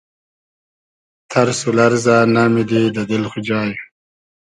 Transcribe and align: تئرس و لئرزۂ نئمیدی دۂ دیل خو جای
تئرس 1.29 1.59
و 1.67 1.71
لئرزۂ 1.77 2.17
نئمیدی 2.33 2.81
دۂ 2.95 3.03
دیل 3.09 3.23
خو 3.31 3.39
جای 3.47 3.71